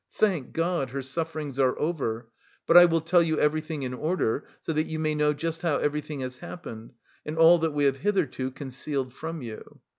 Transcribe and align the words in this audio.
Thank 0.13 0.53
God, 0.53 0.89
her 0.89 1.03
sufferings 1.03 1.59
are 1.59 1.77
over, 1.77 2.31
but 2.65 2.75
I 2.75 2.85
will 2.85 3.01
tell 3.01 3.21
you 3.21 3.39
everything 3.39 3.83
in 3.83 3.93
order, 3.93 4.47
so 4.63 4.73
that 4.73 4.87
you 4.87 4.97
may 4.97 5.13
know 5.13 5.31
just 5.31 5.61
how 5.61 5.77
everything 5.77 6.21
has 6.21 6.37
happened 6.39 6.93
and 7.23 7.37
all 7.37 7.59
that 7.59 7.73
we 7.73 7.83
have 7.85 7.97
hitherto 7.97 8.49
concealed 8.49 9.13
from 9.13 9.43
you. 9.43 9.79